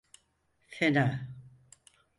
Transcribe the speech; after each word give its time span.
Fena! 0.77 1.05